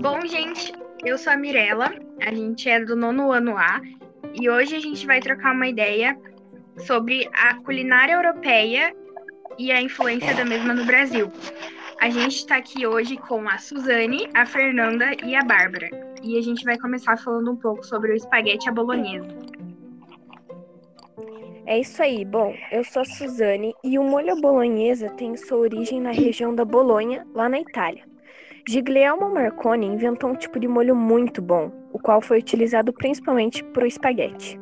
[0.00, 0.72] Bom, gente,
[1.04, 3.80] eu sou a Mirella, a gente é do nono ano A
[4.34, 6.18] e hoje a gente vai trocar uma ideia
[6.78, 8.94] sobre a culinária europeia
[9.58, 11.30] e a influência da mesma no Brasil.
[12.00, 15.88] A gente está aqui hoje com a Suzane, a Fernanda e a Bárbara.
[16.22, 19.28] E a gente vai começar falando um pouco sobre o espaguete à bolonhesa.
[21.66, 22.24] É isso aí.
[22.24, 26.54] Bom, eu sou a Suzane e o molho à bolonhesa tem sua origem na região
[26.54, 28.04] da Bolonha, lá na Itália.
[28.66, 33.84] Giglielmo Marconi inventou um tipo de molho muito bom, o qual foi utilizado principalmente para
[33.84, 34.58] o espaguete.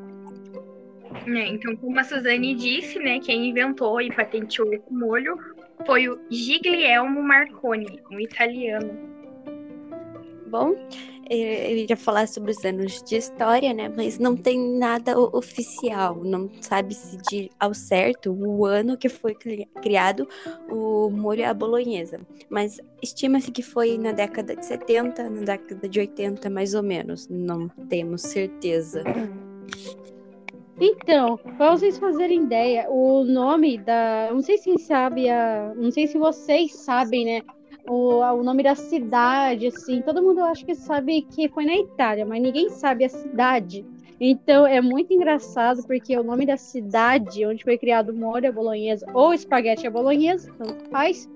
[1.27, 5.39] É, então, como a Suzane disse, né, quem inventou e patenteou o molho
[5.87, 9.12] foi o Giglielmo Marconi, um italiano.
[10.53, 10.77] Bom,
[11.31, 13.89] eu iria falar sobre os anos de história, né?
[13.89, 20.29] Mas não tem nada oficial, não sabe-se de ao certo o ano que foi criado
[20.71, 22.21] o molho à bolonhesa.
[22.51, 27.27] Mas estima-se que foi na década de 70, na década de 80, mais ou menos.
[27.31, 29.03] Não temos certeza.
[30.79, 34.29] Então, para vocês fazerem ideia, o nome da.
[34.31, 35.73] Não sei se sabe, a...
[35.75, 37.43] não sei se vocês sabem, né?
[37.89, 40.03] O, o nome da cidade, assim.
[40.03, 43.85] Todo mundo acho que sabe que foi na Itália, mas ninguém sabe a cidade.
[44.21, 49.35] Então é muito engraçado porque o nome da cidade onde foi criado molho bolonhesa ou
[49.35, 51.29] espaguete à bolonhesa, tanto faz,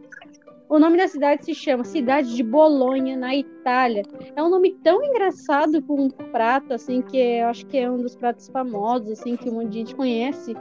[0.68, 4.02] o nome da cidade se chama Cidade de Bolonha, na Itália.
[4.34, 7.98] É um nome tão engraçado com um prato, assim, que eu acho que é um
[7.98, 10.56] dos pratos famosos, assim, que um monte de gente conhece.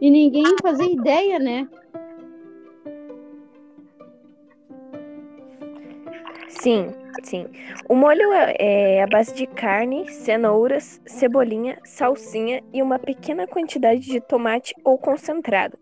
[0.00, 1.68] E ninguém fazia ideia, né?
[6.60, 6.88] Sim,
[7.22, 7.46] sim.
[7.88, 14.00] O molho é, é a base de carne, cenouras, cebolinha, salsinha e uma pequena quantidade
[14.00, 15.78] de tomate ou concentrado.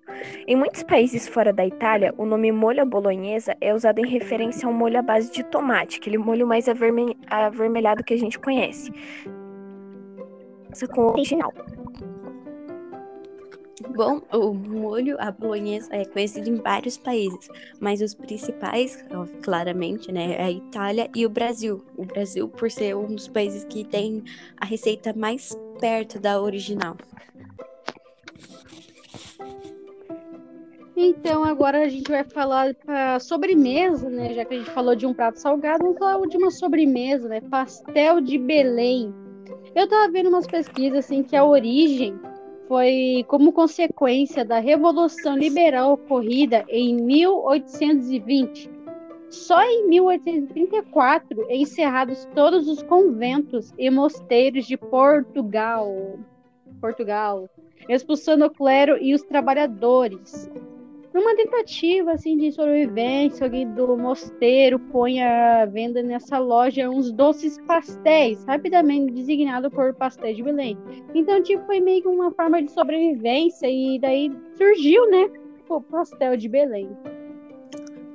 [0.47, 4.73] Em muitos países fora da Itália, o nome molho bolonhesa é usado em referência ao
[4.73, 8.91] molho à base de tomate, aquele molho mais avermelhado que a gente conhece.
[10.95, 11.53] Com o original.
[13.95, 17.49] Bom, o molho à bolonhesa é conhecido em vários países,
[17.79, 19.05] mas os principais,
[19.43, 21.85] claramente, né, é a Itália e o Brasil.
[21.97, 24.25] O Brasil, por ser um dos países que tem
[24.57, 26.97] a receita mais perto da original.
[30.97, 34.33] Então, agora a gente vai falar para sobremesa, né?
[34.35, 37.41] Já que a gente falou de um prato salgado, vamos falar de uma sobremesa, né?
[37.41, 39.13] Pastel de Belém.
[39.75, 42.15] Eu tava vendo umas pesquisas assim que a origem
[42.73, 48.71] foi como consequência da Revolução Liberal ocorrida em 1820.
[49.29, 56.19] Só em 1834 encerrados todos os conventos e mosteiros de Portugal,
[56.81, 57.47] Portugal,
[57.91, 60.51] expulsando o clero e os trabalhadores
[61.15, 67.59] numa tentativa assim de sobrevivência, alguém do mosteiro põe a venda nessa loja uns doces
[67.67, 70.79] pastéis, rapidamente designado por pastéis de Belém.
[71.15, 75.31] Então, tipo, foi meio que uma forma de sobrevivência e daí surgiu, né,
[75.69, 76.89] o pastel de Belém.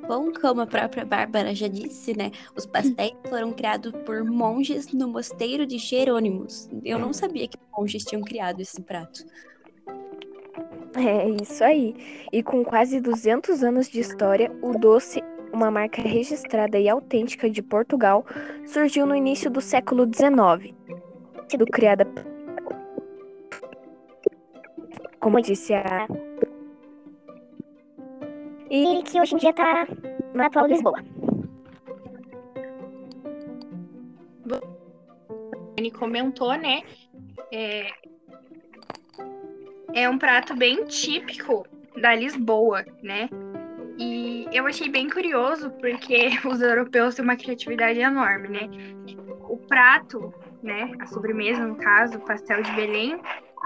[0.07, 2.31] Bom, como a própria Bárbara já disse, né?
[2.56, 6.69] Os pastéis foram criados por monges no mosteiro de Jerônimos.
[6.86, 9.25] Eu não sabia que monges tinham criado esse prato.
[11.08, 11.96] É isso aí.
[12.31, 17.62] E com quase 200 anos de história, o doce, uma marca registrada e autêntica de
[17.62, 18.25] Portugal,
[18.66, 20.75] surgiu no início do século XIX.
[21.47, 22.06] Sido criada,
[25.19, 26.07] como disse a.
[28.69, 29.88] E que hoje em dia está
[30.34, 31.02] na atual Lisboa.
[35.78, 36.81] Ele comentou, né?
[37.52, 37.91] É,
[39.94, 41.66] é um prato bem típico
[42.00, 43.30] da Lisboa, né?
[44.00, 48.70] E eu achei bem curioso porque os europeus têm uma criatividade enorme, né?
[49.50, 53.20] O prato, né, a sobremesa no caso, o pastel de Belém,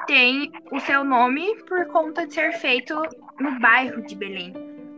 [0.07, 2.95] tem o seu nome por conta de ser feito
[3.39, 4.53] no bairro de Belém,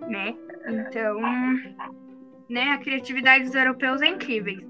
[0.08, 0.36] né?
[0.68, 1.20] Então,
[2.50, 4.62] né, a criatividade dos europeus é incrível.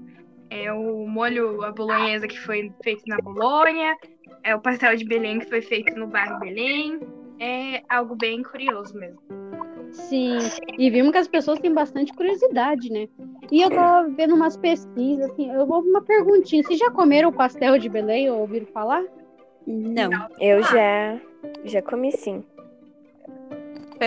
[0.50, 3.96] É o molho a bolonhesa que foi feito na Bolonha,
[4.44, 7.00] é o pastel de Belém que foi feito no bairro Belém.
[7.40, 9.18] É algo bem curioso mesmo.
[9.90, 10.38] Sim,
[10.78, 13.08] e vimos que as pessoas têm bastante curiosidade, né?
[13.50, 16.62] E eu tava vendo umas pesquisas, assim, eu vou uma perguntinha.
[16.62, 19.04] Vocês já comeram o pastel de Belém ou ouviram falar?
[19.66, 20.10] Não.
[20.40, 21.20] Eu já,
[21.64, 22.44] já comi sim.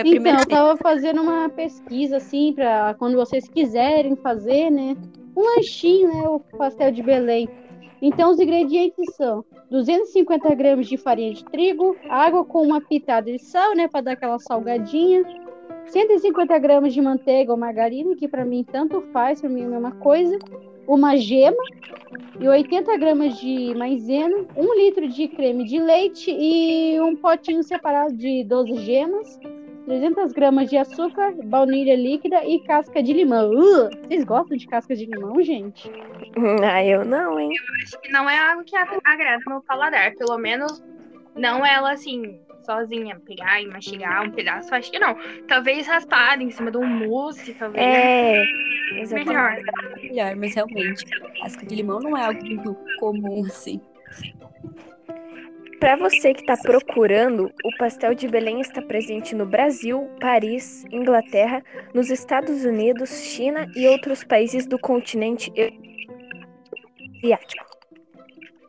[0.04, 4.94] Então, eu tava fazendo uma pesquisa, assim, para quando vocês quiserem fazer, né?
[5.34, 6.28] Um lanchinho, né?
[6.28, 7.48] O pastel de Belém.
[8.00, 13.38] Então, os ingredientes são 250 gramas de farinha de trigo, água com uma pitada de
[13.38, 15.24] sal, né, para dar aquela salgadinha,
[15.86, 19.68] 150 gramas de manteiga ou margarina, que para mim tanto faz, para mim é a
[19.68, 20.38] mesma coisa.
[20.86, 21.62] Uma gema
[22.40, 28.14] e 80 gramas de maisena, um litro de creme de leite e um potinho separado
[28.14, 29.38] de 12 gemas,
[29.88, 33.50] 300 gramas de açúcar, baunilha líquida e casca de limão.
[33.50, 35.90] Uh, vocês gostam de casca de limão, gente?
[36.62, 37.50] Ah, eu não, hein?
[37.82, 40.14] Acho que não é algo que ag- agrada meu paladar.
[40.16, 40.82] Pelo menos
[41.34, 45.16] não ela assim, sozinha, pegar e mastigar um pedaço, acho que não.
[45.48, 47.82] Talvez raspada em cima de um mousse, talvez.
[47.82, 48.44] É,
[49.00, 49.28] exatamente.
[49.28, 49.56] Melhor.
[50.02, 51.04] Melhor, mas realmente,
[51.40, 53.80] casca de limão não é algo muito comum assim.
[55.80, 61.62] Para você que está procurando, o pastel de Belém está presente no Brasil, Paris, Inglaterra,
[61.94, 65.52] nos Estados Unidos, China e outros países do continente
[67.22, 67.68] asiático.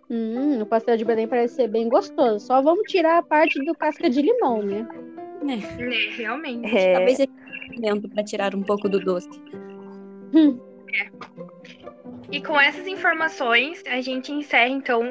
[0.10, 2.46] Hum, o pastel de Belém parece ser bem gostoso.
[2.46, 4.88] Só vamos tirar a parte do casca de limão, né?
[5.44, 5.62] Né,
[6.18, 6.76] realmente.
[6.76, 7.32] É, Talvez seja
[8.14, 9.30] para tirar um pouco do doce.
[12.32, 15.02] E com essas informações, a gente encerra então